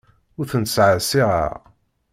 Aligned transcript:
Ur 0.39 0.45
tent-ttṣeɛṣiɛeɣ. 0.51 1.53